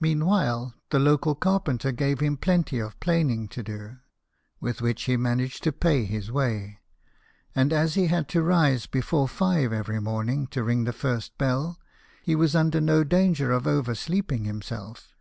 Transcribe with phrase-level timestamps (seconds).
[0.00, 3.98] Meanwhile, the local carpenter gave him plenty of planing to do,
[4.58, 6.80] with which he managed to pay his way;
[7.54, 11.78] and as he had to rise before five every morning to ring the first bell,
[12.24, 15.14] he was under no danger of oversleeping himself.